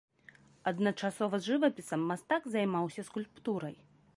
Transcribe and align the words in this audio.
Адначасова 0.71 1.39
з 1.47 1.53
жывапісам 1.53 2.01
мастак 2.13 2.51
займаўся 2.55 3.01
скульптурай. 3.11 3.75